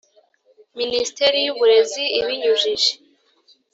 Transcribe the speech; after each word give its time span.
Minisiteri 0.79 1.37
y 1.45 1.51
uburezi 1.53 2.03
ibinyujije 2.19 2.91